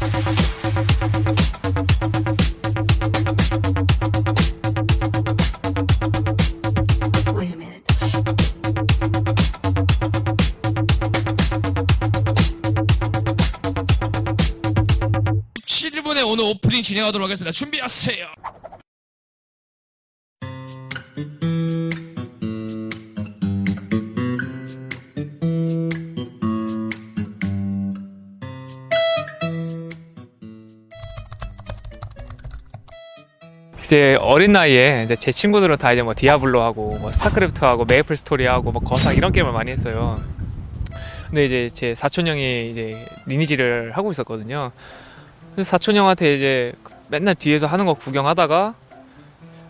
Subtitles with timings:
[0.00, 0.08] Wait
[7.52, 7.84] a minute.
[15.66, 17.52] 7분에 오늘 오프닝 진행하도록 하겠습니다.
[17.52, 18.32] 준비하세요.
[33.90, 38.16] 이제 어린 나이에 이제 제 친구들은 다 이제 뭐 디아블로 하고 뭐 스타크래프트 하고 메이플
[38.16, 40.22] 스토리 하고 뭐 거상 이런 게임을 많이 했어요.
[41.26, 44.70] 근데 이제 제 사촌 형이 이제 리니지를 하고 있었거든요.
[45.56, 46.72] 그래서 사촌 형한테 이제
[47.08, 48.74] 맨날 뒤에서 하는 거 구경하다가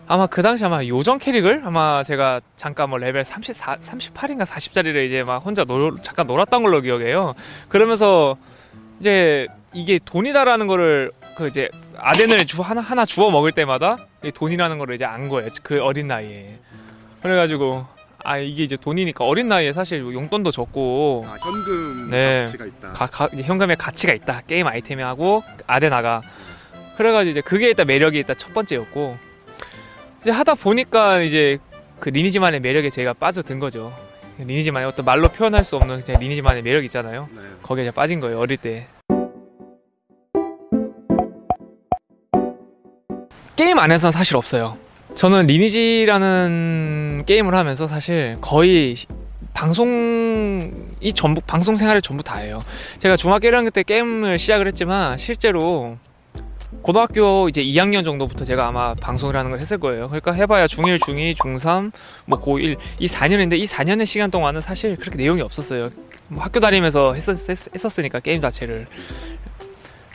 [0.05, 5.23] 아마 그 당시 아마 요정 캐릭을 아마 제가 잠깐 뭐 레벨 34, 38인가 40짜리를 이제
[5.23, 7.33] 막 혼자 놀, 잠깐 놀았던 걸로 기억해요.
[7.69, 8.37] 그러면서
[8.99, 14.77] 이제 이게 돈이다라는 거를 그 이제 아덴을 주 하나 하나 주워 먹을 때마다 이게 돈이라는
[14.77, 15.49] 거를 이제 안 거예요.
[15.63, 16.59] 그 어린 나이에.
[17.21, 17.85] 그래가지고
[18.23, 22.41] 아 이게 이제 돈이니까 어린 나이에 사실 용돈도 적고 아, 현금 네.
[22.41, 22.93] 가치가 있다.
[22.93, 24.41] 가, 가, 이제 현금의 가치가 있다.
[24.47, 26.21] 게임 아이템하고 아데나가.
[26.97, 29.17] 그래가지고 이제 그게 일단 매력이 일단 첫 번째였고
[30.21, 31.57] 이제 하다 보니까 이제
[31.99, 33.93] 그 리니지만의 매력에 제가 빠져든 거죠.
[34.37, 37.29] 리니지만의 어떤 말로 표현할 수 없는 그냥 리니지만의 매력 있잖아요.
[37.33, 37.41] 네.
[37.61, 38.87] 거기에 이제 빠진 거예요 어릴 때.
[43.61, 44.75] 게임 안에서는 사실 없어요.
[45.13, 48.95] 저는 리니지라는 게임을 하면서 사실 거의
[49.53, 52.63] 방송이 전부 방송 생활이 전부 다예요.
[52.97, 55.97] 제가 중학교 1학년 때 게임을 시작을 했지만 실제로
[56.81, 60.07] 고등학교 이제 2학년 정도부터 제가 아마 방송을 하는 걸 했을 거예요.
[60.07, 61.91] 그러니까 해봐야 중1, 중2, 중3,
[62.25, 65.91] 뭐 고1 이 4년인데 이 4년의 시간 동안은 사실 그렇게 내용이 없었어요.
[66.29, 68.87] 뭐 학교 다니면서 했었, 했, 으니까 게임 자체를.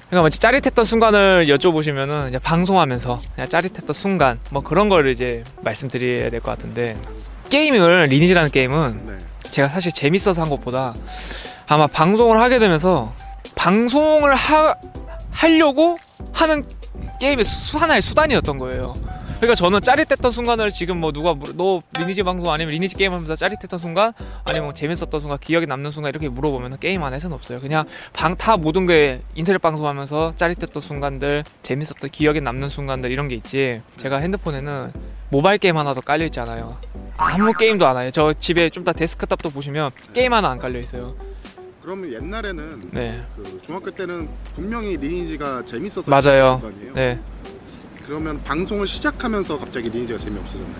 [0.09, 6.31] 그러니까 뭐 짜릿했던 순간을 여쭤보시면은 이제 방송하면서 그냥 짜릿했던 순간 뭐 그런 걸 이제 말씀드려야
[6.31, 6.97] 될 것 같은데
[7.51, 9.19] 게임을 리니지라는 게임은 네.
[9.51, 10.95] 제가 사실 재밌어서 한 것보다
[11.69, 13.13] 아마 방송을 하게 되면서
[13.57, 14.75] 방송을 하,
[15.31, 15.97] 하려고
[16.33, 16.65] 하는
[17.21, 18.95] 게임의 수, 하나의 수단이었던 거예요.
[19.37, 23.79] 그러니까 저는 짜릿했던 순간을 지금 뭐 누가 너 리니지 방송 아니면 리니지 게임 하면서 짜릿했던
[23.79, 24.13] 순간
[24.45, 27.61] 아니면 뭐 재밌었던 순간 기억에 남는 순간 이렇게 물어보면 게임 안에서는 없어요.
[27.61, 33.83] 그냥 방다 모든 게 인터넷 방송하면서 짜릿했던 순간들 재밌었던 기억에 남는 순간들 이런 게 있지.
[33.99, 34.93] 제가 핸드폰에는
[35.29, 36.79] 모바일 게임 하나 더 깔려 있잖아요.
[37.19, 38.11] 아무 게임도 안 해요.
[38.11, 41.15] 저 집에 좀더 데스크탑도 보시면 게임 하나 안 깔려 있어요.
[41.83, 43.23] 그러면 옛날에는 네.
[43.37, 46.61] 그 중학교 때는 분명히 리니지가 재밌어서 맞아요.
[46.95, 47.21] 네.
[48.07, 50.75] 그러면 방송을 시작하면서 갑자기 리니지가 재미없어졌나요?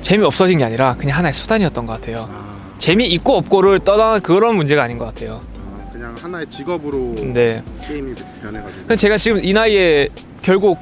[0.00, 2.28] 재미 없어진 게 아니라 그냥 하나의 수단이었던 것 같아요.
[2.30, 5.40] 아, 재미 있고 없고를 떠나는 그런 문제가 아닌 것 같아요.
[5.56, 7.64] 아, 그냥 하나의 직업으로 네.
[7.82, 10.08] 게임이 변해가지고 근데 제가 지금 이 나이에
[10.40, 10.78] 결국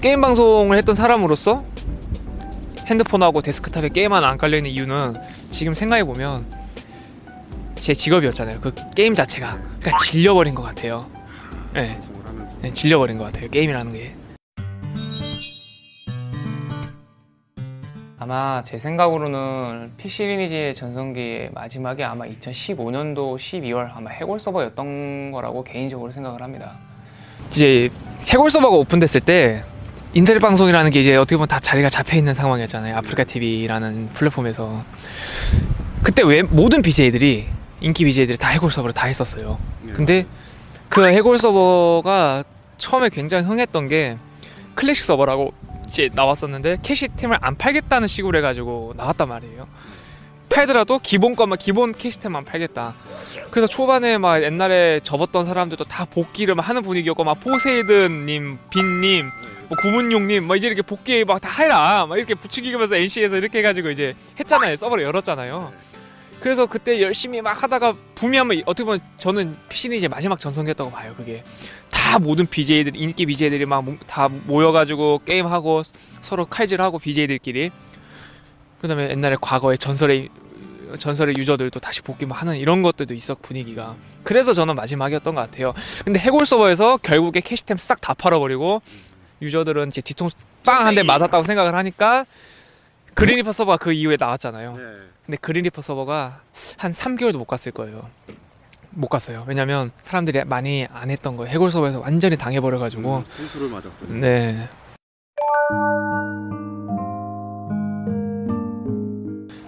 [0.00, 1.64] 게임 방송을 했던 사람으로서
[2.86, 5.14] 핸드폰하고 데스크탑에 게임 하나 안 깔려 있는 이유는
[5.50, 6.46] 지금 생각해 보면
[7.76, 8.60] 제 직업이었잖아요.
[8.60, 11.00] 그 게임 자체가 그러니까 질려버린 것 같아요.
[11.74, 13.48] 네, 방송을 하면서 네, 질려버린 것 같아요.
[13.50, 14.17] 게임이라는 게.
[18.28, 26.12] 아마 제 생각으로는 PC 리니지의 전성기의 마지막이 아마 2015년도 12월 아마 해골 서버였던 거라고 개인적으로
[26.12, 26.76] 생각을 합니다.
[27.46, 27.88] 이제
[28.26, 29.64] 해골 서버가 오픈됐을 때
[30.12, 32.98] 인터넷 방송이라는 게 이제 어떻게 보면 다 자리가 잡혀 있는 상황이었잖아요.
[32.98, 34.84] 아프리카 TV라는 플랫폼에서
[36.02, 37.46] 그때 왜 모든 BJ들이
[37.80, 39.58] 인기 BJ들이 다 해골 서버를 다 했었어요.
[39.80, 39.94] 네.
[39.94, 40.26] 근데
[40.90, 42.44] 그 해골 서버가
[42.76, 44.18] 처음에 굉장히 흥했던 게
[44.74, 45.54] 클래식 서버라고
[45.88, 49.66] 이제 나왔었는데 캐시템을 안 팔겠다는 식으로 해가지고 나왔단 말이에요.
[50.50, 52.94] 팔더라도 기본 것만 기본 캐시템만 팔겠다.
[53.50, 59.30] 그래서 초반에 막 옛날에 접었던 사람들도 다 복귀를 막 하는 분위기였고 막 포세이든님, 빈님,
[59.68, 63.90] 뭐 구문용님 막 이제 이렇게 복귀 막 다 해라 막 이렇게 부추기면서 NC에서 이렇게 해가지고
[63.90, 64.76] 이제 했잖아요.
[64.76, 65.72] 서버를 열었잖아요.
[66.40, 71.14] 그래서 그때 열심히 막 하다가 붐이 한번 어떻게 보면 저는 PC는 이제 마지막 전성기였다고 봐요.
[71.16, 71.42] 그게
[71.90, 75.82] 다 모든 BJ들 인기 BJ들이 막 다 모여가지고 게임하고
[76.20, 77.70] 서로 칼질하고 BJ들끼리
[78.80, 80.28] 그다음에 옛날에 과거의 전설의
[80.98, 85.74] 전설의 유저들도 다시 복귀 막 하는 이런 것들도 있었 분위기가 그래서 저는 마지막이었던 것 같아요.
[86.04, 88.80] 근데 해골 서버에서 결국에 캐시템 싹 다 팔아버리고
[89.42, 92.24] 유저들은 이제 뒤통수 빵 한 대 맞았다고 생각을 하니까
[93.18, 94.76] 그린리퍼 서버가 그 이후에 나왔잖아요.
[94.76, 94.82] 네.
[95.26, 96.40] 근데 그린리퍼 서버가
[96.76, 98.08] 한 3개월도 못 갔을 거예요.
[98.90, 99.44] 못 갔어요.
[99.48, 101.50] 왜냐면 사람들이 많이 안 했던 거예요.
[101.50, 103.16] 해골 서버에서 완전히 당해버려가지고.
[103.16, 104.10] 음, 분수를 맞았어요.
[104.12, 104.68] 네.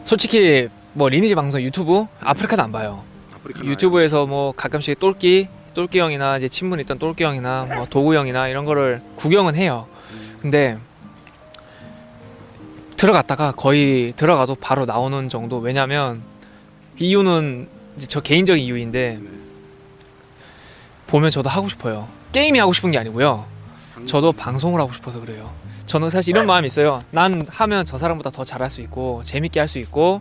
[0.04, 3.02] 솔직히 뭐 리니지 방송 유튜브 아프리카는 안 봐요.
[3.34, 8.46] 아프리카 유튜브에서 뭐 가끔씩 똘끼 똘끼 형이나 이제 친분 있던 똘끼 형이나 뭐 도구 형이나
[8.46, 9.88] 이런 거를 구경은 해요.
[10.40, 10.78] 근데
[13.04, 15.56] 들어갔다가 거의 들어가도 바로 나오는 정도.
[15.58, 16.20] 왜냐면
[16.98, 17.66] 이유는
[18.08, 19.28] 저 개인적인 이유인데 네.
[21.06, 22.08] 보면 저도 하고 싶어요.
[22.32, 23.46] 게임이 하고 싶은 게 아니고요.
[23.94, 25.50] 방- 저도 방송을 하고 싶어서 그래요.
[25.86, 27.02] 저는 사실 이런 마음이 있어요.
[27.10, 30.20] 난 하면 저 사람보다 더 잘할 수 있고 재밌게 할 수 있고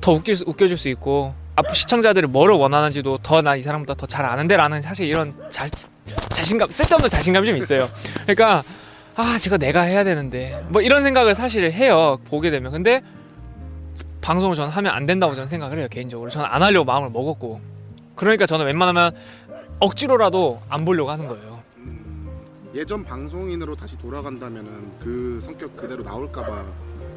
[0.00, 4.06] 더 웃길 수, 웃겨줄 수 있고 앞으로 시청자들이 뭐를 원하는지도 더 나 이 사람보다 더
[4.06, 5.66] 잘 아는데 라는 사실 이런 자,
[6.30, 7.88] 자신감 쓸데없는 자신감이 좀 있어요.
[8.22, 8.62] 그러니까
[9.18, 10.64] 아 제가 내가 해야 되는데.
[10.68, 12.18] 뭐 이런 생각을 사실 해요.
[12.26, 12.70] 보게 되면.
[12.70, 13.02] 근데
[14.20, 16.30] 방송을 저는 하면 안 된다고 저는 생각을 해요 개인적으로.
[16.30, 17.60] 저는 안 하려고 마음을 먹었고.
[18.14, 19.12] 그러니까 저는 웬만하면
[19.80, 21.60] 억지로라도 안 보려고 하는 거예요.
[21.78, 22.30] 음,
[22.76, 26.64] 예전 방송인으로 다시 돌아간다면은 그 성격 그대로 나올까봐.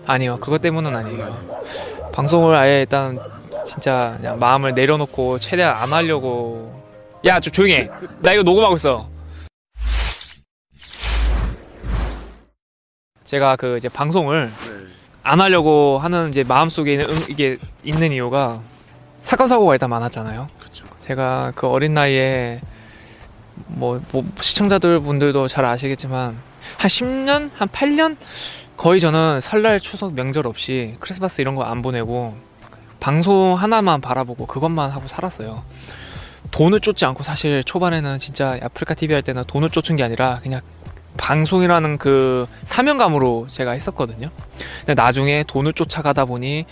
[0.07, 1.61] 아니요 그것 때문은 아니에요.
[2.13, 3.19] 방송을 아예 일단
[3.63, 6.81] 진짜 그냥 마음을 내려놓고 최대한 안 하려고.
[7.23, 9.07] 야좀 조용히 해나 이거 녹음하고 있어
[13.31, 14.71] 제가 그 이제 방송을 네.
[15.23, 18.59] 안 하려고 하는 이제 마음속에 있는 응- 이게 있는 이유가
[19.21, 20.85] 사건 사고가 일단 많았잖아요 그렇죠.
[20.97, 22.59] 제가 그 어린 나이에
[23.67, 26.35] 뭐, 뭐 시청자들 분들도 잘 아시겠지만
[26.77, 28.17] 한 10년 한 8년
[28.75, 32.35] 거의 저는 설날 추석 명절 없이 크리스마스 이런 거 안 보내고
[32.99, 35.63] 방송 하나만 바라보고 그것만 하고 살았어요.
[36.51, 40.59] 돈을 쫓지 않고 사실 초반에는 진짜 아프리카 TV 할 때는 돈을 쫓은 게 아니라 그냥
[41.17, 44.29] 방송이라는 그 사명감으로 제가 했었거든요.
[44.79, 46.65] 근데 나중에 돈을 쫓아가다 보니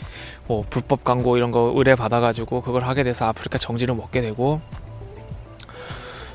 [0.48, 4.62] 뭐 불법 광고 이런 거 의뢰 받아가지고 그걸 하게 돼서 아프리카 정지를 먹게 되고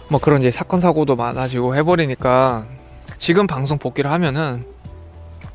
[0.09, 2.67] 뭐 그런 이제 사건 사고도 많아지고 해버리니까
[3.17, 4.67] 지금 방송 복귀를 하면은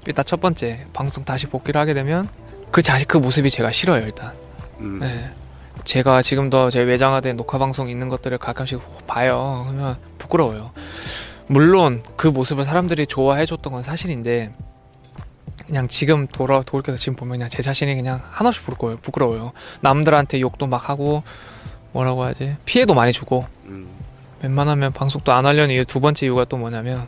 [0.08, 2.28] 일단 첫 번째 방송 다시 복귀를 하게 되면
[2.72, 4.34] 그 자식 그 모습이 제가 싫어요 일단.
[4.80, 5.00] 음.
[5.00, 5.32] 네.
[5.86, 9.66] 제가 지금도 제 외장하된 녹화 방송 있는 것들을 가끔씩 봐요.
[9.68, 10.72] 그러면 부끄러워요.
[11.50, 14.52] 물론 그 모습을 사람들이 좋아해줬던 건 사실인데
[15.68, 18.98] 그냥 지금 돌아 돌이켜서 지금 보면 그냥 제 자신이 그냥 한없이 부끄러워요.
[19.02, 19.52] 부끄러워요.
[19.82, 21.24] 남들한테 욕도 막 하고
[21.92, 23.88] 뭐라고 하지 피해도 많이 주고 음.
[24.44, 27.08] 웬만하면 방송도 안 하려는 이유 두 번째 이유가 또 뭐냐면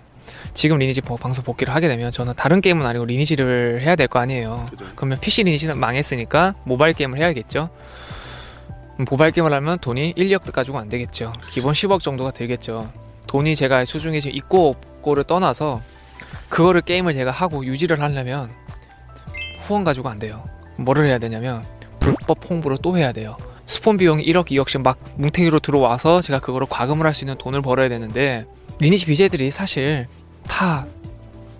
[0.54, 4.20] 지금 리니지 버- 방송 복귀를 하게 되면 저는 다른 게임은 아니고 리니지를 해야 될 거
[4.20, 4.68] 아니에요.
[4.70, 4.86] 그죠.
[4.96, 7.70] 그러면 PC 리니지는 망했으니까 모바일 게임을 해야겠죠.
[9.00, 11.32] 음, 모바일 게임을 하면 돈이 1, 2억 가지고 안 되겠죠.
[11.50, 12.92] 기본 10억 정도가 들겠죠.
[13.28, 15.82] 돈이 제가 수중에 지금 있고 없고를 떠나서
[16.50, 18.52] 그거를 게임을 제가 하고 유지를 하려면
[19.62, 20.44] 후원 가지고 안 돼요.
[20.78, 21.64] 뭐를 해야 되냐면
[22.00, 23.38] 불법 홍보를 또 해야 돼요.
[23.66, 27.88] 스폰 비용이 1억, 2억씩 막 뭉탱이로 들어와서 제가 그거를 과금을 할 수 있는 돈을 벌어야
[27.88, 28.46] 되는데
[28.80, 30.08] 리니지 BJ들이 사실
[30.48, 30.86] 다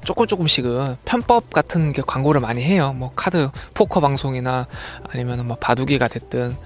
[0.04, 2.94] 조금 조금씩은 편법 같은 게 광고를 많이 해요.
[2.98, 4.68] 뭐 카드 포커 방송이나
[5.08, 6.58] 아니면 뭐 바둑이가 됐든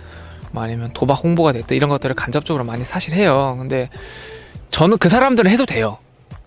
[0.52, 3.56] 뭐 아니면 도박 홍보가 됐든 이런 것들을 간접적으로 많이 사실 해요.
[3.60, 3.90] 근데
[4.75, 5.98] 저는 그 사람들은 해도 돼요.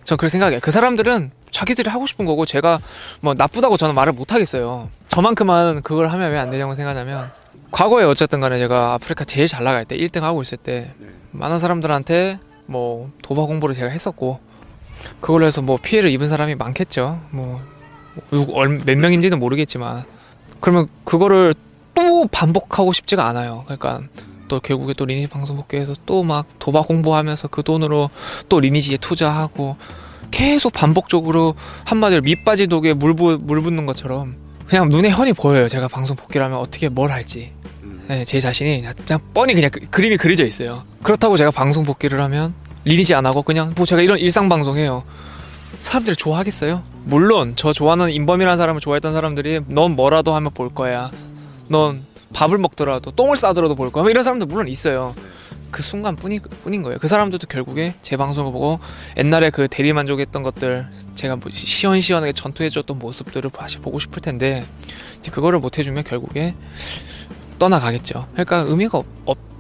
[0.04, 0.60] 전 그렇게 생각해요.
[0.62, 2.78] 그 사람들은 자기들이 하고 싶은 거고 제가
[3.22, 4.90] 뭐 나쁘다고 저는 말을 못 하겠어요.
[5.08, 7.30] 저만큼만 그걸 하면 왜 안 되냐고 생각하냐면
[7.70, 11.06] 과거에 어쨌든 간에 제가 아프리카 제일 잘 나갈 때 1등 하고 있을 때 네.
[11.30, 14.40] 많은 사람들한테 뭐 도박 홍보를 제가 했었고
[15.22, 17.22] 그걸로 해서 뭐 피해를 입은 사람이 많겠죠.
[17.30, 17.62] 뭐
[18.30, 20.04] 누구- 얼- 몇 명인지는 모르겠지만
[20.60, 21.54] 그러면 그거를
[21.94, 23.62] 또 반복하고 싶지가 않아요.
[23.64, 24.02] 그러니까
[24.49, 28.11] 또 결국에 또 리니지 방송 복귀해서 또 막 도박 홍보하면서 그 돈으로
[28.49, 29.77] 또 리니지에 투자하고
[30.31, 34.37] 계속 반복적으로 한마디로 밑빠지 독에 물, 부, 물 붓는 것처럼
[34.67, 35.69] 그냥 눈에 훤히 보여요.
[35.69, 37.52] 제가 방송 복귀를 하면 어떻게 뭘 할지.
[37.83, 38.02] 음.
[38.09, 40.83] 네, 제 자신이 그냥 뻔히 그냥 그, 그림이 그려져 있어요.
[41.02, 42.52] 그렇다고 제가 방송 복귀를 하면
[42.85, 45.05] 리니지 안 하고 그냥 뭐 제가 이런 일상 방송해요.
[45.83, 46.83] 사람들이 좋아하겠어요?
[47.05, 51.11] 물론 저 좋아하는 인범이라는 사람을 좋아했던 사람들이 넌 뭐라도 하면 볼 거야.
[51.69, 54.02] 넌 밥을 먹더라도 똥을 싸더라도 볼 거야.
[54.02, 55.14] 뭐 이런 사람들 물론 있어요.
[55.70, 56.99] 그 순간 뿐이, 뿐인 거예요.
[56.99, 58.80] 그 사람들도 결국에 제 방송을 보고
[59.18, 64.64] 옛날에 그 대리만족했던 것들 제가 뭐 시원시원하게 전투해줬던 모습들을 다시 보고 싶을 텐데
[65.18, 66.54] 이제 그거를 못 해주면 결국에
[67.58, 68.26] 떠나가겠죠.
[68.32, 69.06] 그러니까 의미가 없,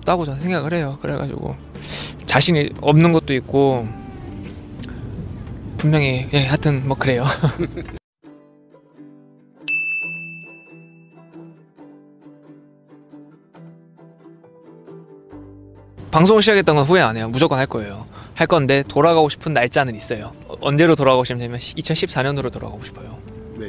[0.08, 0.98] 없다고 저는 생각을 해요.
[1.02, 1.56] 그래가지고
[2.24, 3.86] 자신이 없는 것도 있고
[5.76, 7.26] 분명히 예, 하여튼 뭐 그래요.
[16.18, 17.28] 방송을 시작했던 건 후회 안 해요.
[17.28, 18.04] 무조건 할 거예요.
[18.34, 20.32] 할 건데 돌아가고 싶은 날짜는 있어요.
[20.48, 23.18] 어, 언제로 돌아가고 싶냐면 2014년으로 돌아가고 싶어요.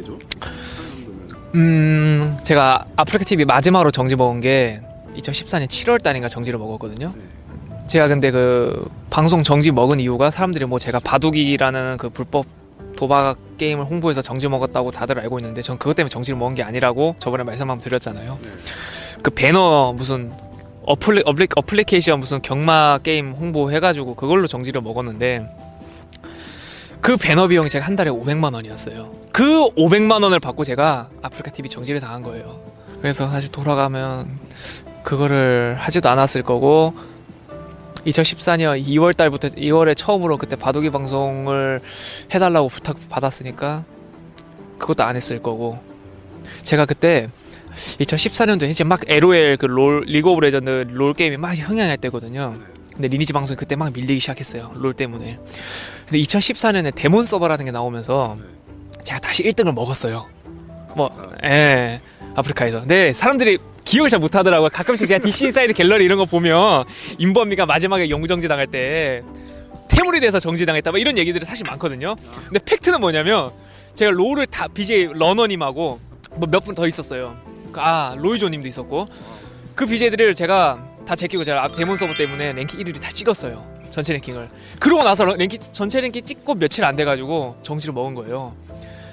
[0.01, 1.51] 정도면.
[1.53, 4.81] 음, 제가 아프리카 TV 마지막으로 정지 먹은 게
[5.15, 7.13] 2014년 7월 달인가 정지를 먹었거든요.
[7.15, 7.85] 네.
[7.85, 12.47] 제가 근데 그 방송 정지 먹은 이유가 사람들이 뭐 제가 바둑이라는 그 불법
[12.95, 17.15] 도박 게임을 홍보해서 정지 먹었다고 다들 알고 있는데 전 그것 때문에 정지를 먹은 게 아니라고
[17.19, 18.39] 저번에 말씀 한번 드렸잖아요.
[18.41, 18.49] 네.
[19.21, 20.31] 그 배너 무슨
[20.89, 25.47] 어플리, 어플리, 어플리케이션 무슨 경마 게임 홍보 해가지고 그걸로 정지를 먹었는데
[26.99, 29.13] 그 배너 비용이 제가 한 달에 500만 원이었어요.
[29.31, 29.43] 그
[29.75, 32.59] 500만 원을 받고 제가 아프리카 TV 정지를 당한 거예요.
[33.01, 34.39] 그래서 사실 돌아가면
[35.03, 36.95] 그거를 하지도 않았을 거고
[38.07, 41.81] 2014년 2월 달부터 2월에 처음으로 그때 바둑이 방송을
[42.33, 43.83] 해달라고 부탁 받았으니까
[44.79, 45.77] 그것도 안 했을 거고
[46.63, 47.29] 제가 그때
[47.75, 52.55] 2014년도에 이제 막 LOL 그 롤 리그 오브 레전드 롤 게임이 막 흥행할 때거든요.
[52.93, 54.71] 근데 리니지 방송이 그때 막 밀리기 시작했어요.
[54.75, 55.39] 롤 때문에.
[56.07, 58.37] 근데 2014년에 데몬 서버라는 게 나오면서
[59.03, 60.27] 제가 다시 1등을 먹었어요.
[60.95, 61.09] 뭐,
[61.45, 62.01] 예.
[62.35, 62.81] 아프리카에서.
[62.81, 64.69] 근데 사람들이 기억을 잘 못하더라고요.
[64.69, 66.83] 가끔씩 제가 DC 사이드 갤러리 이런 거 보면
[67.17, 69.21] 인범이가 마지막에 영정지 당할 때
[69.89, 72.15] 퇴물이 돼서 정지당했다 뭐 이런 얘기들이 사실 많거든요.
[72.45, 73.51] 근데 팩트는 뭐냐면
[73.95, 75.99] 제가 롤을 다 BJ 러너님하고
[76.35, 77.35] 뭐 몇 분 더 있었어요.
[77.77, 79.07] 아 로이조님도 있었고
[79.75, 83.65] 그 BJ들을 제가 다 제끼고 제가 앞 데몬 서버 때문에 랭킹 1위를 다 찍었어요.
[83.89, 84.49] 전체 랭킹을.
[84.79, 88.55] 그러고 나서 러- 랭킹 전체 랭킹 찍고 며칠 안 돼가지고 정지를 먹은 거예요.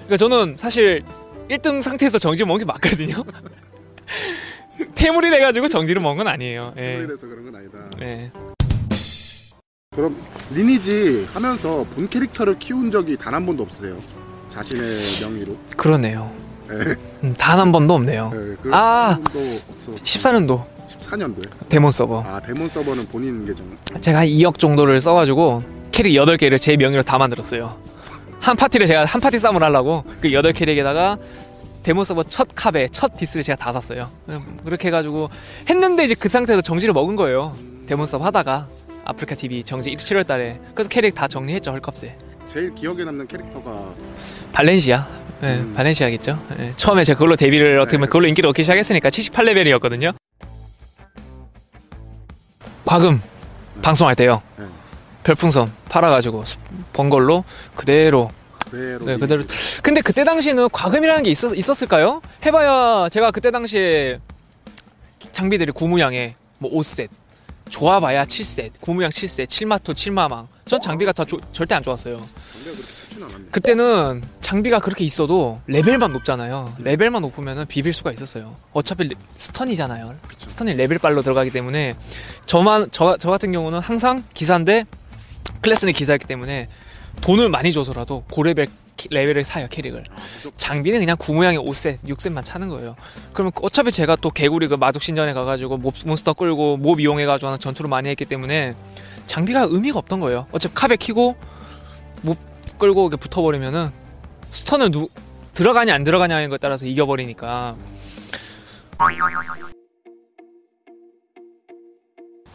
[0.05, 1.03] 그러니까 저는 사실
[1.49, 3.25] 1등 상태에서 정지를 먹은 게 맞거든요.
[4.95, 6.75] 퇴물이 돼가지고 정지를 먹은 건 아니에요.
[6.77, 6.97] 예.
[6.97, 7.79] 오래돼서 그런 건 아니다.
[8.03, 8.31] 예.
[9.95, 10.15] 그럼
[10.53, 13.99] 리니지 하면서 본 캐릭터를 키운 적이 단 한 번도 없으세요?
[14.51, 14.87] 자신의
[15.23, 15.57] 명의로?
[15.77, 16.31] 그러네요.
[16.69, 17.33] 네.
[17.35, 18.31] 단한 번도 없네요.
[18.33, 19.19] 네, 그런 아!
[19.33, 19.39] 번도
[19.71, 19.93] 없어.
[20.03, 20.65] 14년도
[21.01, 21.69] 14년도에.
[21.69, 22.23] 데몬 서버.
[22.27, 23.67] 아 데몬 서버는 본인 계정.
[24.01, 27.77] 제가 한 2억 정도를 써가지고 캐릭 8개를 제 명의로 다 만들었어요.
[28.41, 31.19] 한 파티를 제가 한 파티 싸움을 하려고 그 8캐릭에다가
[31.83, 34.11] 데몬 서버 첫 캅에 첫 디스를 제가 다 샀어요.
[34.65, 35.31] 그렇게 해가지고
[35.71, 37.57] 했는데 이제 그 상태에서 정지를 먹은 거예요.
[37.87, 38.67] 데모 서버 하다가
[39.05, 42.17] 아프리카 TV 정지 7월 달에 그래서 캐릭 다 정리했죠 헐컵스에.
[42.47, 43.95] 제일 기억에 남는 캐릭터가
[44.53, 45.07] 발렌시아.
[45.41, 45.75] 네, 음.
[45.75, 46.43] 발렌시아겠죠.
[46.57, 48.09] 네, 처음에 제가 그걸로 데뷔를 어떻게 보면 네.
[48.09, 50.15] 그걸로 인기를 얻기 시작했으니까 78레벨이었거든요.
[52.85, 53.21] 과금
[53.83, 54.43] 방송할 때요.
[54.59, 54.65] 네.
[55.25, 56.45] 별풍선 팔아가지고
[56.93, 57.43] 번 걸로
[57.75, 58.31] 그대로
[58.71, 59.05] 그대로.
[59.05, 59.43] 네 그대로
[59.83, 62.23] 근데 그때 당시에는 과금이라는 게 있었, 있었을까요?
[62.45, 64.19] 해봐야 제가 그때 당시에
[65.33, 67.09] 장비들이 구무양에 뭐 5셋
[67.69, 72.25] 좋아봐야 7셋 구무양 7셋 7마토 7마망 전 장비가 다 조- 절대 안 좋았어요
[73.51, 76.75] 그때는 장비가 그렇게 있어도 레벨만 높잖아요.
[76.79, 78.55] 레벨만 높으면 비빌 수가 있었어요.
[78.73, 80.07] 어차피 레- 스턴이잖아요.
[80.47, 81.95] 스턴이 레벨 빨로 들어가기 때문에
[82.47, 84.85] 저만 저, 저 같은 경우는 항상 기사인데
[85.63, 86.69] 클래스는 기사였기 때문에
[87.23, 90.05] 돈을 많이 줘서라도 고레벨 키- 레벨을 사요 캐릭을.
[90.57, 92.97] 장비는 그냥 구모양의 5셋 6셋만 차는 거예요.
[93.33, 97.59] 그러면 어차피 제가 또 개구리 그 마족 신전에 가가지고 몹, 몬스터 끌고 몹 이용해가지고 하는
[97.59, 98.75] 전투를 많이 했기 때문에
[99.27, 100.47] 장비가 의미가 없던 거예요.
[100.53, 101.37] 어차피 카배 키고
[102.77, 103.91] 몹 끌고 이렇게 붙어버리면은
[104.51, 105.09] 스턴을 누
[105.55, 107.75] 들어가냐 안 들어가냐인 것에 따라서 이겨버리니까.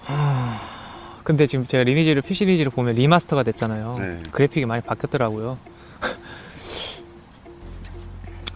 [0.01, 0.59] 하,
[1.23, 3.97] 근데 지금 제가 리니지를 PC 리니지를 보면 리마스터가 됐잖아요.
[3.99, 4.23] 네.
[4.31, 5.57] 그래픽이 많이 바뀌었더라고요.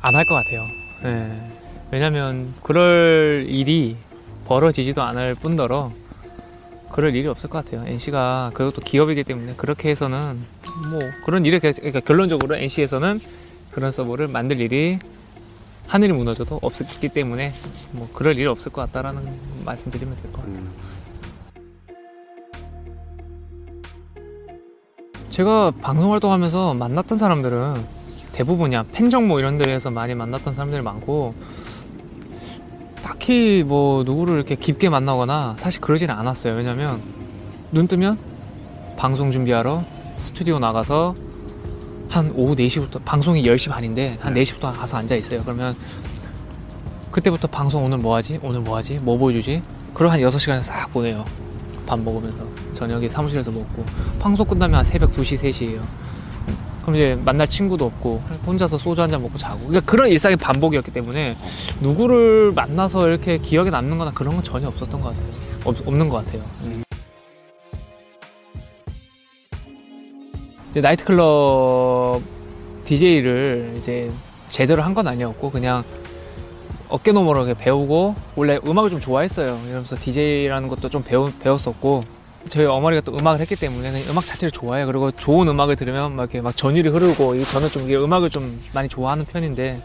[0.01, 0.67] 안 할 것 같아요.
[1.03, 1.51] 네.
[1.91, 3.97] 왜냐면 그럴 일이
[4.45, 5.91] 벌어지지도 않을 뿐더러
[6.91, 7.87] 그럴 일이 없을 것 같아요.
[7.87, 10.45] NC가 그것도 기업이기 때문에 그렇게 해서는
[10.89, 13.19] 뭐 그런 계속- 그러니까 결론적으로 NC에서는
[13.71, 14.99] 그런 서버를 만들 일이
[15.87, 17.53] 하늘이 무너져도 없었기 때문에
[17.91, 19.23] 뭐 그럴 일이 없을 것 같다라는
[19.65, 20.57] 말씀드리면 될 것 같아요.
[20.57, 20.71] 음.
[25.29, 27.85] 제가 방송 활동하면서 만났던 사람들은
[28.33, 31.33] 대부분이야 팬정 모 이런 데에서 많이 만났던 사람들이 많고
[33.01, 36.55] 딱히 뭐 누구를 이렇게 깊게 만나거나 사실 그러지는 않았어요.
[36.55, 37.01] 왜냐면
[37.71, 38.17] 눈 뜨면
[38.97, 39.83] 방송 준비하러
[40.17, 41.15] 스튜디오 나가서
[42.09, 45.41] 한 오후 4시부터 방송이 10시 반인데 한 4시부터 가서 앉아 있어요.
[45.43, 45.75] 그러면
[47.11, 48.39] 그때부터 방송 오늘 뭐 하지?
[48.41, 48.95] 오늘 뭐 하지?
[48.99, 49.61] 뭐 보여주지?
[49.93, 51.25] 그걸 한 6시간을 싹 보내요.
[51.85, 53.85] 밥 먹으면서 저녁에 사무실에서 먹고
[54.19, 55.81] 방송 끝나면 한 새벽 2시, 3시예요.
[56.81, 60.91] 그럼 이제 만날 친구도 없고 혼자서 소주 한 잔 먹고 자고 그러니까 그런 일상의 반복이었기
[60.91, 61.35] 때문에
[61.81, 65.27] 누구를 만나서 이렇게 기억에 남는 거나 그런 건 전혀 없었던 것 같아요.
[65.65, 66.43] 없, 없는 것 같아요.
[66.63, 66.84] 이
[70.81, 72.21] 나이트클럽
[72.83, 74.11] DJ를 이제
[74.47, 75.83] 제대로 한 건 아니었고 그냥
[76.87, 79.59] 어깨너머로 배우고 원래 음악을 좀 좋아했어요.
[79.65, 82.03] 이러면서 DJ라는 것도 좀 배우, 배웠었고
[82.47, 84.85] 저희 어머니가 또 음악을 했기 때문에 음악 자체를 좋아해요.
[84.85, 88.87] 그리고 좋은 음악을 들으면 막 이렇게 막 전율이 흐르고 이- 저는 좀 음악을 좀 많이
[88.87, 89.81] 좋아하는 편인데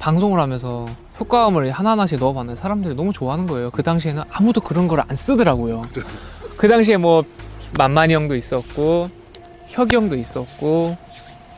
[0.00, 0.88] 방송을 하면서
[1.20, 3.70] 효과음을 하나하나씩 넣어봤는데 사람들이 너무 좋아하는 거예요.
[3.70, 5.86] 그 당시에는 아무도 그런 걸 안 쓰더라고요.
[6.58, 7.22] 그 당시에 뭐
[7.78, 9.08] 만만이 형도 있었고
[9.72, 10.96] 혁이 형도 있었고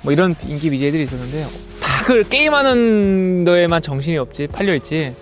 [0.02, 1.44] 뭐 이런 인기 BJ들이 있었는데
[1.80, 5.14] 다 그 게임하는 거에만 정신이 없지 팔려 있지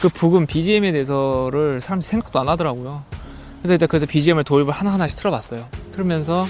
[0.00, 3.04] 그 부금 BGM에 대해서를 사람들이 생각도 안 하더라고요.
[3.60, 5.66] 그래서 일단 그래서 BGM을 도입을 하나하나씩 틀어봤어요.
[5.92, 6.46] 틀면서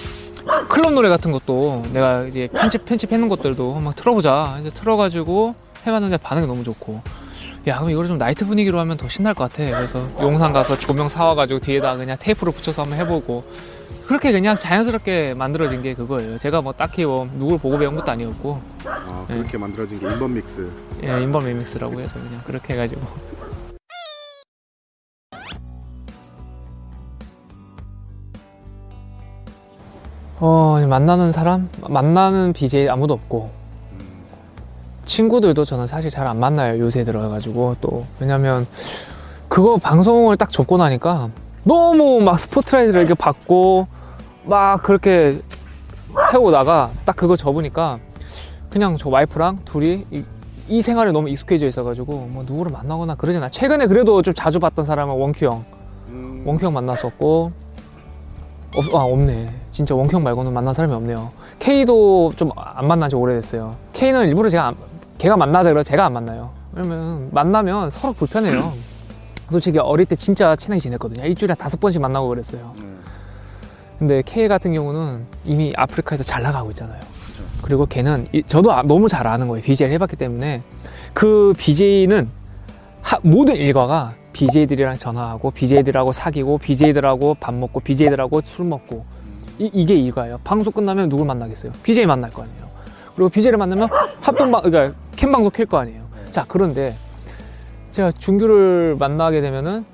[0.69, 4.57] 클럽 노래 같은 것도 내가 이제 편집 편집해놓은 것들도 막 틀어보자.
[4.61, 5.55] 이제 틀어가지고
[5.87, 7.03] 해봤는데 반응이 너무 좋고.
[7.67, 9.71] 야 그럼 이거를 좀 나이트 분위기로 하면 더 신날 것 같아.
[9.77, 13.45] 그래서 용산 가서 조명 사와가지고 뒤에다 그냥 테이프로 붙여서 한번 해보고
[14.07, 16.39] 그렇게 그냥 자연스럽게 만들어진 게 그거예요.
[16.39, 18.61] 제가 뭐 딱히 뭐 누굴 보고 배운 것도 아니었고.
[18.87, 20.71] 아, 그렇게 만들어진 게 인번 믹스.
[21.03, 23.03] 예, 인범 리믹스라고 해서 그냥 그렇게 해가지고.
[30.39, 31.69] 어 만나는 사람?
[31.89, 33.51] 만나는 BJ 아무도 없고.
[35.05, 38.05] 친구들도 저는 사실 잘 안 만나요 요새 들어가지고 또.
[38.21, 38.67] 왜냐면
[39.49, 41.31] 그거 방송을 딱 접고 나니까
[41.77, 43.89] 너무 막 스포트라이트를 이렇게 받고
[44.45, 45.41] 막 그렇게
[46.33, 47.99] 해오다가 딱 그거 접으니까
[48.71, 50.23] 그냥 저 와이프랑 둘이 이,
[50.69, 53.49] 이 생활에 너무 익숙해져 있어가지고 뭐 누구를 만나거나 그러진 않아.
[53.51, 55.65] 최근에 그래도 좀 자주 봤던 사람은 원큐 형,
[56.09, 57.51] 음, 원큐 형 만났었고
[58.77, 59.53] 없, 아 없네.
[59.73, 61.33] 진짜 원큐 형 말고는 만난 사람이 없네요.
[61.59, 63.75] K도 좀 안 만난 지 오래됐어요.
[63.93, 64.77] K는 일부러 제가 안-
[65.19, 66.51] 걔가 만나자 그래 제가 안 만나요.
[66.75, 68.73] 왜냐면 만나면 서로 불편해요.
[69.51, 71.25] 솔직히 어릴 때 진짜 친하게 지냈거든요.
[71.25, 72.73] 일주일에 다섯 번씩 만나고 그랬어요.
[72.77, 72.83] 네.
[73.99, 77.01] 근데 K 같은 경우는 이미 아프리카에서 잘 나가고 있잖아요.
[77.63, 79.63] 그리고 걔는 이- 저도 아- 너무 잘 아는 거예요.
[79.65, 80.63] BJ를 해봤기 때문에
[81.15, 82.29] 그 BJ는
[83.23, 89.05] 모든 일과가 BJ들이랑 전화하고 BJ들하고 사귀고 BJ들하고 밥 먹고 BJ들하고 술 먹고
[89.59, 90.39] 이, 이게 일과예요.
[90.45, 91.73] 방송 끝나면 누굴 만나겠어요?
[91.83, 92.67] BJ 만날 거 아니에요.
[93.15, 93.89] 그리고 BJ를 만나면
[94.21, 96.03] 합동 방 그러니까 캠 방송 킬 거 아니에요.
[96.33, 96.95] 자 그런데
[97.91, 99.85] 제가 준규를 만나게 되면은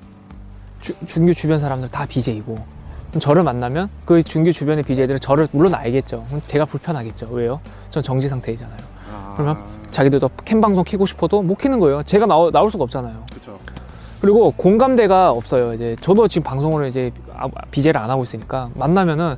[0.81, 2.55] 주- 준규 주변 사람들 다 BJ고
[3.09, 6.25] 그럼 저를 만나면 그 준규 주변의 BJ들은 저를 물론 알겠죠.
[6.47, 7.27] 제가 불편하겠죠.
[7.31, 7.59] 왜요?
[7.89, 8.79] 전 정지 상태이잖아요.
[9.13, 9.57] 아, 그러면
[9.91, 12.03] 자기들도 캠 방송 키고 싶어도 못 키는 거예요.
[12.03, 13.23] 제가 나오, 나올 수가 없잖아요.
[13.31, 13.57] 그쵸.
[14.19, 15.73] 그리고 공감대가 없어요.
[15.73, 17.11] 이제 저도 지금 방송을 이제
[17.71, 19.35] BJ를 안 하고 있으니까 만나면은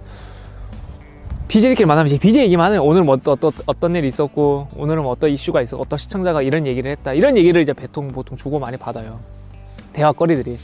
[1.48, 5.30] BJ들끼리 만나면 이제 BJ 얘기만 하는 오늘 뭐 어떤, 어떤, 일이 있었고 오늘은 뭐 어떤
[5.30, 9.20] 이슈가 있어 어떤 시청자가 이런 얘기를 했다 이런 얘기를 이제 보통 보통 주고 많이 받아요.
[9.94, 10.58] 대화거리들이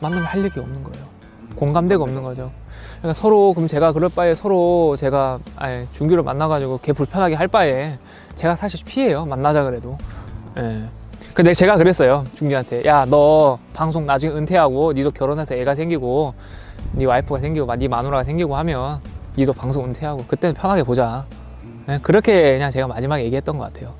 [0.00, 1.06] 만나면 할 얘기 없는 거예요.
[1.54, 2.50] 공감대가 없는 거죠.
[2.98, 7.98] 그러니까 서로 그럼 제가 그럴 바에 서로 제가 아예 준규를 만나가지고 걔 불편하게 할 바에
[8.34, 9.96] 제가 사실 피해요 만나자 그래도.
[10.58, 10.82] 예.
[11.32, 16.34] 근데 제가 그랬어요 준규한테 야 너 방송 나중에 은퇴하고 니도 결혼해서 애가 생기고
[16.92, 19.00] 네 와이프가 생기고 막네 마누라가 생기고 하면
[19.36, 21.26] 니도 방송 은퇴하고 그때는 편하게 보자.
[21.88, 23.94] 예, 그렇게 그냥 제가 마지막에 얘기했던 것 같아요.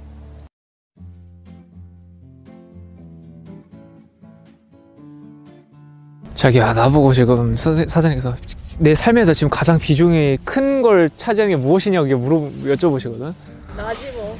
[6.34, 8.34] 자기야 나보고 지금 선- 사장님께서
[8.80, 13.32] 내 삶에서 지금 가장 비중이 큰 걸 차지하는 게 무엇이냐고 물어 여쭤보시거든.
[13.76, 14.36] 나지 뭐.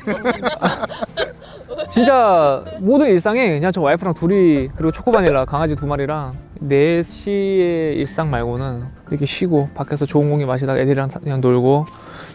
[1.90, 8.84] 진짜 모든 일상에 그냥 저 와이프랑 둘이 그리고 초코바닐라 강아지 두 마리랑 넷시의 일상 말고는
[9.10, 11.86] 이렇게 쉬고 밖에서 좋은 공기 마시다가 애들이랑 그냥 놀고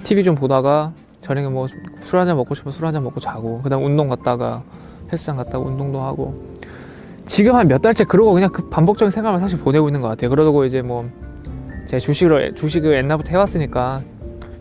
[0.03, 1.67] TV 좀 보다가 저녁에 뭐
[2.03, 4.61] 술 한잔 먹고 싶으면 술 한잔 먹고 자고 그다음 운동 갔다가
[5.11, 6.39] 헬스장 갔다가 운동도 하고
[7.25, 10.29] 지금 한 몇 달째 그러고 그냥 그 반복적인 생활을 사실 보내고 있는 것 같아요.
[10.29, 11.05] 그러고 이제 뭐
[11.88, 14.01] 제 주식을 주식을 옛날부터 해왔으니까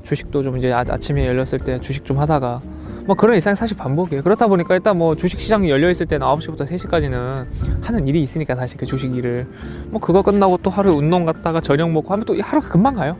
[0.02, 2.60] 주식도 좀 이제 아, 아침에 열렸을 때 주식 좀 하다가
[3.06, 4.22] 뭐 그런 일상이 사실 반복이에요.
[4.22, 7.46] 그렇다 보니까 일단 뭐 주식 시장이 열려 있을 때는 9시부터 3시까지는
[7.82, 9.46] 하는 일이 있으니까 사실 그 주식 일을
[9.90, 13.16] 뭐 그거 끝나고 또 하루 운동 갔다가 저녁 먹고 하면 또 하루가 금방 가요.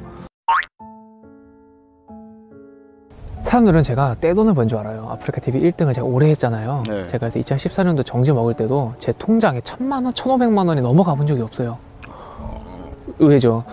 [3.42, 5.06] 사람들은 제가 떼돈을 번 줄 알아요.
[5.10, 6.82] 아프리카 TV 1등을 제가 오래 했잖아요.
[6.88, 7.06] 네.
[7.06, 11.42] 제가 그래서 2014년도 정지 먹을 때도 제 통장에 천만 원, 천오백만 원이 넘어가 본 적이
[11.42, 11.76] 없어요.
[13.18, 13.64] 의외죠.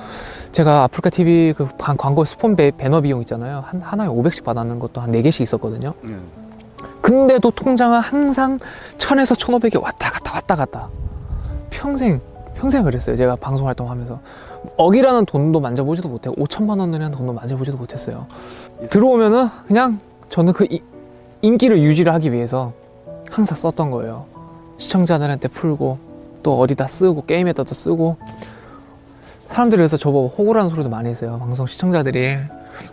[0.52, 3.62] 제가 아프리카 TV 그 광- 광고 스폰 배, 배너 비용 있잖아요.
[3.66, 5.94] 한, 하나에 500씩 받았는 것도 한 4개씩 있었거든요.
[6.02, 6.16] 네.
[7.02, 8.60] 근데도 통장은 항상
[8.98, 10.90] 천에서 천오백이 왔다 갔다 왔다 갔다.
[11.70, 12.20] 평생,
[12.56, 13.16] 평생 그랬어요.
[13.16, 14.20] 제가 방송 활동하면서.
[14.78, 18.28] 억이라는 돈도 만져보지도 못하고 5천만 원이라는 돈도 만져보지도 못했어요.
[18.90, 20.82] 들어오면은 그냥 저는 그 이-
[21.42, 22.74] 인기를 유지를 하기 위해서
[23.32, 24.26] 항상 썼던 거예요.
[24.78, 25.98] 시청자들한테 풀고
[26.44, 28.18] 또 어디다 쓰고 게임에다도 쓰고
[29.52, 31.38] 사람들이 그래서 저보고 호구라는 소리도 많이 했어요.
[31.40, 32.38] 방송 시청자들이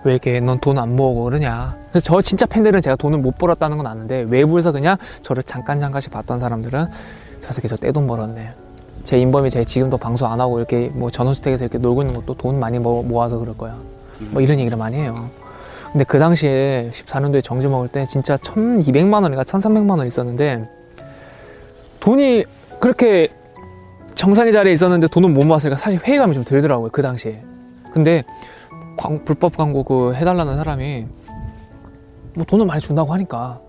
[0.04, 1.76] 왜 이렇게 넌 돈 안 모으고 그러냐.
[1.90, 6.10] 그래서 저 진짜 팬들은 제가 돈을 못 벌었다는 건 아는데 외부에서 그냥 저를 잠깐 잠깐씩
[6.12, 6.86] 봤던 사람들은
[7.40, 8.52] 저 새끼 저 떼돈 벌었네.
[9.04, 12.58] 제 인범이 제 지금도 방송 안 하고 이렇게 뭐 전원주택에서 이렇게 놀고 있는 것도 돈
[12.60, 13.76] 많이 모- 모아서 그럴 거야.
[14.30, 15.30] 뭐 이런 얘기를 많이 해요.
[15.92, 20.68] 근데 그 당시에 14년도에 정지 먹을 때 진짜 1200만 원인가 1300만 원 있었는데
[22.00, 22.44] 돈이
[22.80, 23.28] 그렇게
[24.18, 27.40] 정상의 자리에 있었는데 돈을 못 모았으니까 사실 회의감이 좀 들더라고요 그 당시에.
[27.92, 28.24] 근데
[28.96, 31.06] 광- 불법 광고 그 해달라는 사람이
[32.34, 33.60] 뭐 돈을 많이 준다고 하니까.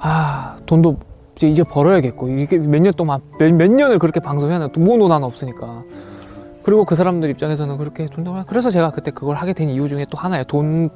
[0.00, 0.98] 아 돈도
[1.36, 2.28] 이제, 이제 벌어야겠고.
[2.30, 4.68] 이게 몇 년 동안 몇, 몇 년을 그렇게 방송해야 하나.
[4.76, 5.84] 모노 하나 없으니까.
[6.64, 10.18] 그리고 그 사람들 입장에서는 그렇게 존경을 그래서 제가 그때 그걸 하게 된 이유 중에 또
[10.18, 10.42] 하나예요.
[10.44, 10.90] 돈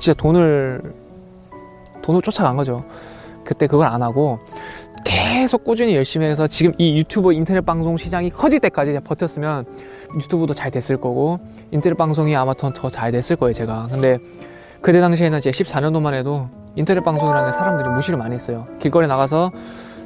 [0.00, 0.80] 진짜 돈을
[2.00, 2.84] 돈을 쫓아간 거죠.
[3.44, 4.38] 그때 그걸 안 하고
[5.08, 9.64] 계속 꾸준히 열심히 해서 지금 이 유튜브 인터넷 방송 시장이 커질 때까지 버텼으면
[10.14, 11.38] 유튜브도 잘 됐을 거고
[11.70, 13.88] 인터넷 방송이 아마 더 잘 됐을 거예요 제가.
[13.90, 14.18] 근데
[14.82, 18.66] 그때 당시에는 제 14년도만 해도 인터넷 방송이라는 게 사람들이 무시를 많이 했어요.
[18.78, 19.50] 길거리 나가서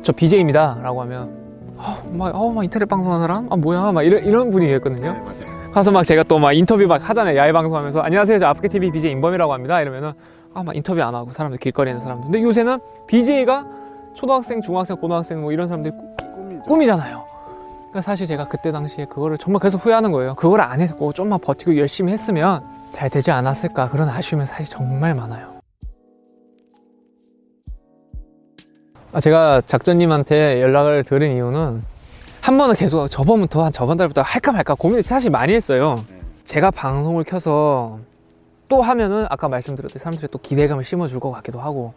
[0.03, 1.31] 저 BJ입니다 라고 하면
[1.77, 3.49] 어, 막, 어, 막 인터넷 방송하는 사람?
[3.53, 3.91] 아 뭐야?
[3.91, 5.13] 막 이런, 이런 분위기였거든요.
[5.15, 5.71] 네.
[5.73, 7.37] 가서 막 제가 또 막 인터뷰 막 하잖아요.
[7.37, 9.81] 야외 방송하면서 안녕하세요 저 아프게 TV BJ 인범이라고 합니다.
[9.81, 10.13] 이러면은
[10.55, 12.25] 아 막 인터뷰 안 하고 사람들 길거리에 있는 사람들.
[12.31, 13.67] 근데 요새는 BJ가
[14.15, 15.93] 초등학생 중학생 고등학생 뭐 이런 사람들
[16.35, 16.63] 꿈이죠.
[16.63, 17.25] 꿈이잖아요.
[17.93, 20.35] 그러니까 사실 제가 그때 당시에 그거를 정말 그래서 후회하는 거예요.
[20.35, 25.53] 그걸 안 했고 좀만 버티고 열심히 했으면 잘 되지 않았을까 그런 아쉬움이 사실 정말 많아요.
[29.13, 31.83] 아, 제가 작전님한테 연락을 드린 이유는
[32.41, 36.05] 한 번은 계속 저번부터 한 저번 달부터 할까 말까 고민을 사실 많이 했어요.
[36.09, 36.21] 네.
[36.45, 37.99] 제가 방송을 켜서
[38.69, 41.93] 또 하면은 아까 말씀드렸듯이 사람들이 또 기대감을 심어줄 것 같기도 하고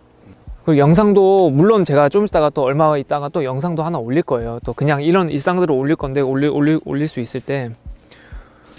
[0.66, 4.58] 그리고 영상도 물론 제가 좀 있다가 또 얼마 있다가 또 영상도 하나 올릴 거예요.
[4.66, 7.70] 또 그냥 이런 일상들을 올릴 건데 올릴 올릴 올릴 수 있을 때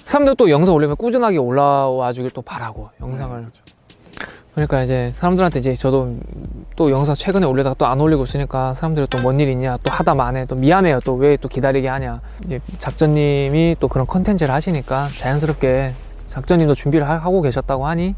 [0.04, 3.62] 사람들 또 영상 올리면 꾸준하게 올라와 주길 또 바라고 영상을 네, 그렇죠.
[4.54, 6.16] 그러니까 이제 사람들한테 이제 저도
[6.76, 10.14] 또 영상 최근에 올리다가 또 안 올리고 있으니까 사람들이 또 뭔 일 있냐 또 하다
[10.14, 15.92] 만에 또 미안해요 또 왜 또 기다리게 하냐 이제 작전님이 또 그런 컨텐츠를 하시니까 자연스럽게
[16.26, 18.14] 작전님도 준비를 하- 하고 계셨다고 하니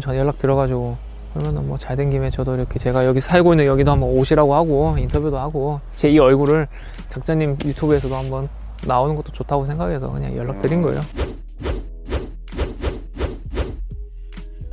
[0.00, 0.96] 저 연락 들어가지고
[1.32, 5.38] 그러면은 뭐잘 된 김에 저도 이렇게 제가 여기 살고 있는 여기도 한번 오시라고 하고 인터뷰도
[5.38, 6.68] 하고 제 이 얼굴을
[7.08, 8.48] 작전님 유튜브에서도 한번
[8.86, 11.00] 나오는 것도 좋다고 생각해서 그냥 연락 드린 거예요.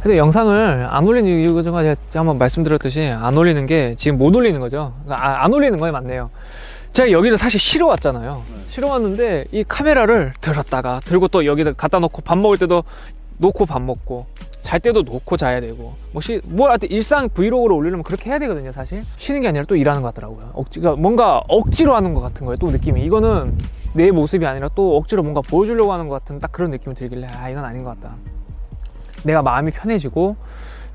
[0.02, 4.58] 근데 영상을 안 올리는 이유가 좀 제가 한번 말씀드렸듯이 안 올리는 게 지금 못 올리는
[4.60, 4.94] 거죠.
[5.04, 6.30] 그러니까 아, 안 올리는 거에 맞네요.
[6.94, 8.42] 제가 여기를 사실 쉬러 왔잖아요.
[8.70, 12.84] 쉬러 왔는데 이 카메라를 들었다가 들고 또 여기다 갖다 놓고 밥 먹을 때도
[13.38, 14.26] 놓고 밥 먹고
[14.70, 15.96] 잘 때도 놓고 자야 되고.
[16.12, 19.04] 뭐, 시, 뭐 하여튼 일상 브이로그를 올리려면 그렇게 해야 되거든요 사실.
[19.18, 20.52] 쉬는 게 아니라 또 일하는 것 같더라고요.
[20.54, 23.04] 억지가 뭔가 억지로 하는 것 같은 거예요 또 느낌이.
[23.04, 23.58] 이거는
[23.94, 27.50] 내 모습이 아니라 또 억지로 뭔가 보여주려고 하는 것 같은 딱 그런 느낌이 들길래 아
[27.50, 28.16] 이건 아닌 것 같다.
[29.24, 30.36] 내가 마음이 편해지고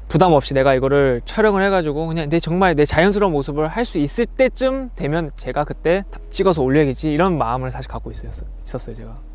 [0.07, 4.25] 부담 없이 내가 이거를 촬영을 해가지고 그냥 내 정말 내 자연스러운 모습을 할 수 있을
[4.25, 8.49] 때쯤 되면 제가 그때 찍어서 올려야겠지 이런 마음을 사실 갖고 있었어요
[8.95, 9.34] 제가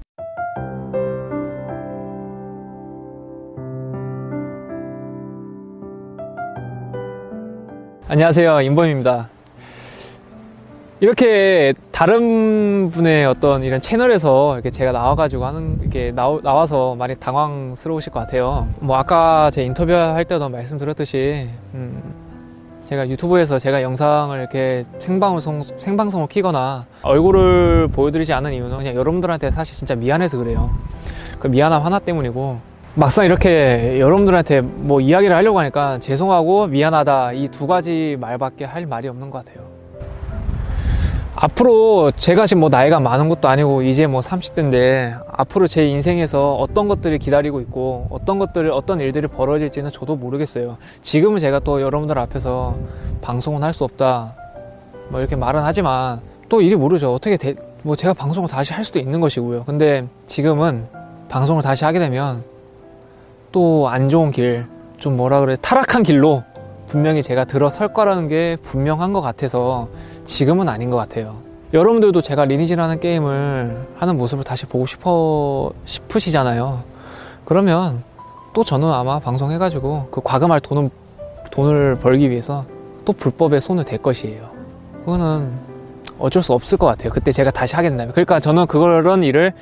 [8.11, 9.29] 안녕하세요 임범입니다
[10.99, 18.11] 이렇게 다른 분의 어떤 이런 채널에서 이렇게 제가 나와가지고 하는 이렇게 나오, 나와서 많이 당황스러우실
[18.11, 18.67] 것 같아요.
[18.79, 22.01] 뭐 아까 제 인터뷰 할 때도 말씀드렸듯이 음,
[22.81, 29.75] 제가 유튜브에서 제가 영상을 이렇게 생방송 생방송을 키거나 얼굴을 보여드리지 않는 이유는 그냥 여러분들한테 사실
[29.75, 30.71] 진짜 미안해서 그래요.
[31.37, 32.68] 그 미안함 하나 때문이고
[32.99, 39.07] 막상 이렇게 여러분들한테 뭐 이야기를 하려고 하니까 죄송하고 미안하다 이 두 가지 말밖에 할 말이
[39.07, 39.65] 없는 것 같아요.
[41.33, 46.89] 앞으로 제가 지금 뭐 나이가 많은 것도 아니고 이제 뭐 30대인데 앞으로 제 인생에서 어떤
[46.89, 50.75] 것들이 기다리고 있고 어떤 것들을 어떤 일들이 벌어질지는 저도 모르겠어요.
[51.01, 52.75] 지금은 제가 또 여러분들 앞에서
[53.21, 54.35] 방송은 할 수 없다
[55.07, 57.13] 뭐 이렇게 말은 하지만 또 일이 모르죠.
[57.13, 59.63] 어떻게 돼, 뭐 제가 방송을 다시 할 수도 있는 것이고요.
[59.63, 60.85] 근데 지금은
[61.29, 62.43] 방송을 다시 하게 되면
[63.51, 64.65] 또 안 좋은 길,
[64.97, 66.43] 좀 뭐라 그래 타락한 길로
[66.87, 69.87] 분명히 제가 들어설 거라는 게 분명한 것 같아서
[70.25, 71.37] 지금은 아닌 것 같아요.
[71.73, 76.83] 여러분들도 제가 리니지라는 게임을 하는 모습을 다시 보고 싶어 싶으시잖아요.
[77.45, 78.03] 그러면
[78.53, 80.89] 또 저는 아마 방송해가지고 그 과금할 돈은
[81.51, 82.65] 돈을 벌기 위해서
[83.05, 84.49] 또 불법에 손을 댈 것이에요.
[85.05, 85.51] 그거는
[86.17, 87.11] 어쩔 수 없을 것 같아요.
[87.11, 88.11] 그때 제가 다시 된다면.
[88.13, 89.53] 그러니까 저는 그런 일을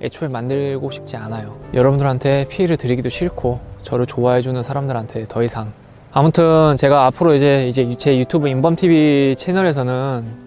[0.00, 1.56] 애초에 만들고 싶지 않아요.
[1.74, 5.72] 여러분들한테 피해를 드리기도 싫고 저를 좋아해주는 사람들한테 더 이상.
[6.12, 10.44] 아무튼 제가 앞으로 이제 이제 제 유튜브 인범 TV 채널에서는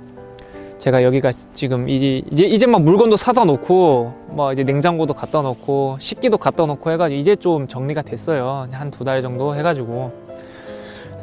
[0.77, 5.97] 제가 여기가 지금 이- 이제 이제 막 물건도 사다 놓고 뭐 이제 냉장고도 갖다 놓고
[5.99, 8.67] 식기도 갖다 놓고 해가지고 이제 좀 정리가 됐어요.
[8.71, 10.27] 한 두 달 정도 해가지고.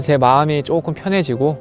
[0.00, 1.56] 제 마음이 조금 편해지고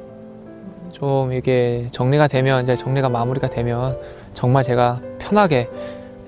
[0.90, 3.96] 좀 이게 정리가 되면 이제 정리가 마무리가 되면
[4.32, 5.68] 정말 제가 편하게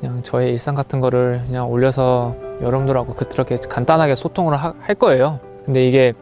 [0.01, 5.87] 그냥 저의 일상 같은 거를 그냥 올려서 여러분들하고 그렇게 간단하게 소통을 하- 할 거예요 근데
[5.87, 6.13] 이게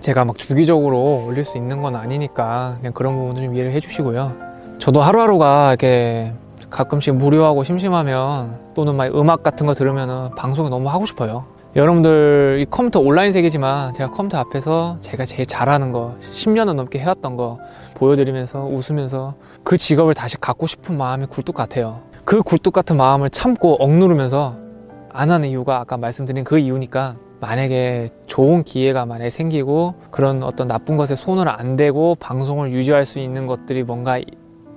[0.00, 4.32] 제가 막 주기적으로 올릴 수 있는 건 아니니까 그냥 그런 부분도 좀 이해를 해주시고요.
[4.78, 6.32] 저도 하루하루가 이렇게
[6.70, 11.44] 가끔씩 무료하고 심심하면 또는 막 음악 같은 거 들으면 방송이 너무 하고 싶어요.
[11.76, 17.36] 여러분들 이 컴퓨터 온라인 세계지만 제가 컴퓨터 앞에서 제가 제일 잘하는 거 10년은 넘게 해왔던
[17.36, 17.58] 거
[17.94, 22.00] 보여드리면서 웃으면서 그 직업을 다시 갖고 싶은 마음이 굴뚝 같아요.
[22.30, 24.56] 그 굴뚝 같은 마음을 참고 억누르면서
[25.12, 30.96] 안 하는 이유가 아까 말씀드린 그 이유니까 만약에 좋은 기회가 만약에 생기고 그런 어떤 나쁜
[30.96, 34.26] 것에 손을 안 대고 방송을 유지할 수 있는 것들이 뭔가 이-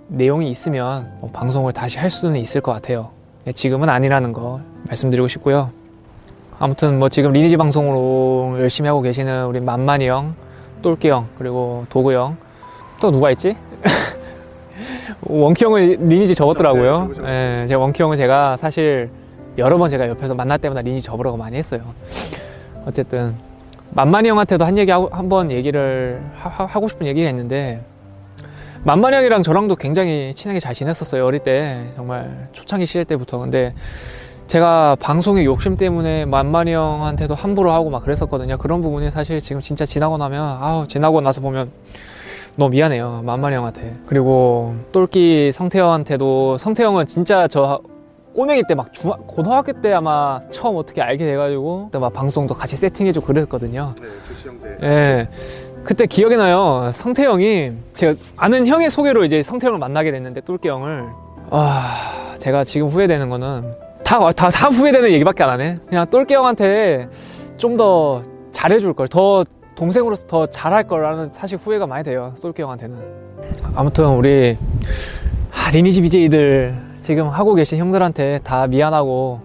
[0.08, 3.12] 내용이 있으면 뭐 방송을 다시 할 수는 있을 것 같아요.
[3.44, 5.70] 근데 지금은 아니라는 거 말씀드리고 싶고요.
[6.58, 10.34] 아무튼 뭐 지금 리니지 방송으로 열심히 하고 계시는 우리 만만이 형,
[10.82, 12.36] 똘끼 형, 그리고 도구 형,
[13.00, 13.56] 또 누가 있지?
[15.22, 17.12] 원키 형은 리니지 접었더라고요.
[17.22, 17.62] 네.
[17.64, 19.10] 예, 제가 원키 형은 제가 사실
[19.58, 21.82] 여러 번 제가 옆에서 만날 때마다 리니지 접으라고 많이 했어요.
[22.86, 23.36] 어쨌든
[23.92, 27.84] 만만이 형한테도 한 얘기 한 번 얘기를 하, 고 싶은 얘기가 있는데
[28.84, 33.74] 만만이 형이랑 저랑도 굉장히 친하게 잘 지냈었어요 어릴 때 정말 초창기 시절 때부터 근데
[34.48, 39.86] 제가 방송의 욕심 때문에 만만이 형한테도 함부로 하고 막 그랬었거든요 그런 부분이 사실 지금 진짜
[39.86, 41.72] 지나고 나면 아우 지나고 나서 보면
[42.56, 47.80] 너무 미안해요 만만이 형한테 그리고 똘끼 성태형한테도 성태형은 진짜 저
[48.36, 48.92] 꼬맹이 때막
[49.28, 54.48] 고등학교 때 아마 처음 어떻게 알게 돼가지고 그때 막 방송도 같이 세팅해주고 그랬거든요 네, 조시
[54.48, 54.78] 형제.
[54.82, 55.28] 예.
[55.84, 56.90] 그때 기억이 나요.
[56.94, 61.08] 성태형이 제가 아는 형의 소개로 이제 성태형을 만나게 됐는데 똘끼 형을
[61.50, 63.74] 아 제가 지금 후회되는 거는
[64.06, 65.80] 다 다 다 후회되는 얘기밖에 안 하네.
[65.90, 67.10] 그냥 똘끼 형한테
[67.58, 68.22] 좀 더
[68.54, 69.44] 잘해줄 걸, 더
[69.76, 72.34] 동생으로서 더 잘할 거라는 사실 후회가 많이 돼요.
[72.42, 72.98] 똘끼 형한테는.
[73.76, 74.58] 아무튼 우리
[75.52, 79.42] 아, 리니지 BJ들 지금 하고 계신 형들한테 다 미안하고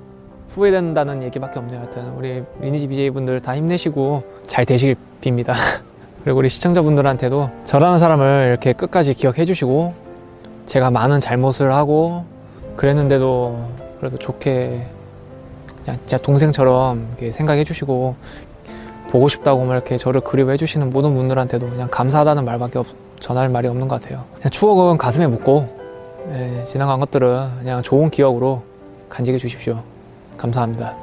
[0.49, 1.81] 후회된다는 얘기밖에 없네요.
[1.81, 5.55] 하여튼 우리 리니지 BJ 분들 다 힘내시고 잘 되시길 빕니다.
[6.25, 9.95] 그리고 우리 시청자분들한테도 저라는 사람을 이렇게 끝까지 기억해 주시고
[10.67, 12.25] 제가 많은 잘못을 하고
[12.77, 13.59] 그랬는데도
[13.99, 14.87] 그래도 좋게
[15.83, 18.15] 진짜 동생처럼 생각해 주시고
[19.09, 22.87] 보고 싶다고 막 이렇게 저를 그리워해 주시는 모든 분들한테도 그냥 감사하다는 말밖에 없,
[23.21, 24.25] 전할 말이 없는 것 같아요.
[24.35, 25.77] 그냥 추억은 가슴에 묻고
[26.33, 28.63] 예, 지나간 것들은 그냥 좋은 기억으로
[29.09, 29.83] 간직해 주십시오.
[30.37, 30.95] 감사합니다.